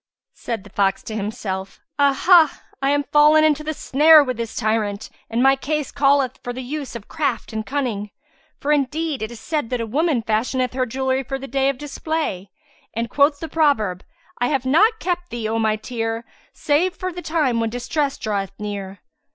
Said 0.33 0.63
the 0.63 0.71
fox 0.71 1.03
to 1.03 1.15
himself, 1.15 1.79
"Ah! 1.99 2.25
Ah! 2.27 2.63
I 2.81 2.89
am 2.89 3.03
fallen 3.03 3.43
into 3.43 3.63
the 3.63 3.75
snare 3.75 4.23
with 4.23 4.35
this 4.37 4.55
tyrant, 4.55 5.11
and 5.29 5.43
my 5.43 5.55
case 5.55 5.91
calleth 5.91 6.39
for 6.43 6.53
the 6.53 6.63
use 6.63 6.95
of 6.95 7.07
craft 7.07 7.53
and 7.53 7.63
cunning; 7.63 8.09
for 8.59 8.71
indeed 8.71 9.21
it 9.21 9.29
is 9.29 9.39
said 9.39 9.69
that 9.69 9.79
a 9.79 9.85
woman 9.85 10.23
fashioneth 10.23 10.73
her 10.73 10.87
jewellery 10.87 11.21
for 11.21 11.37
the 11.37 11.47
day 11.47 11.69
of 11.69 11.77
display, 11.77 12.49
and 12.95 13.11
quoth 13.11 13.39
the 13.39 13.47
proverb, 13.47 14.03
'I 14.39 14.47
have 14.47 14.65
not 14.65 14.97
kept 14.99 15.29
thee, 15.29 15.47
O 15.47 15.59
my 15.59 15.75
tear, 15.75 16.25
save 16.51 16.95
for 16.95 17.13
the 17.13 17.21
time 17.21 17.59
when 17.59 17.69
distress 17.69 18.17
draweth 18.17 18.53
near.' 18.59 19.01